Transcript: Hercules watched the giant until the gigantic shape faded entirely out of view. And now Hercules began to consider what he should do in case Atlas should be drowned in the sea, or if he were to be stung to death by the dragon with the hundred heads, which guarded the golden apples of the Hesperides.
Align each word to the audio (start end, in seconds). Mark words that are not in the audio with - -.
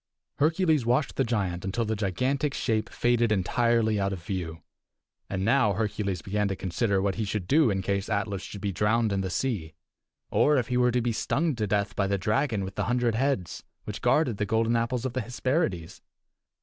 Hercules 0.37 0.83
watched 0.83 1.15
the 1.15 1.23
giant 1.23 1.63
until 1.63 1.85
the 1.85 1.95
gigantic 1.95 2.55
shape 2.55 2.89
faded 2.89 3.31
entirely 3.31 3.99
out 3.99 4.11
of 4.11 4.23
view. 4.23 4.63
And 5.29 5.45
now 5.45 5.73
Hercules 5.73 6.23
began 6.23 6.47
to 6.47 6.55
consider 6.55 6.99
what 6.99 7.13
he 7.21 7.23
should 7.23 7.47
do 7.47 7.69
in 7.69 7.83
case 7.83 8.09
Atlas 8.09 8.41
should 8.41 8.61
be 8.61 8.71
drowned 8.71 9.13
in 9.13 9.21
the 9.21 9.29
sea, 9.29 9.75
or 10.31 10.57
if 10.57 10.69
he 10.69 10.77
were 10.77 10.91
to 10.91 11.01
be 11.01 11.11
stung 11.11 11.53
to 11.57 11.67
death 11.67 11.95
by 11.95 12.07
the 12.07 12.17
dragon 12.17 12.63
with 12.63 12.73
the 12.73 12.85
hundred 12.85 13.13
heads, 13.13 13.63
which 13.83 14.01
guarded 14.01 14.37
the 14.37 14.45
golden 14.47 14.75
apples 14.75 15.05
of 15.05 15.13
the 15.13 15.21
Hesperides. 15.21 16.01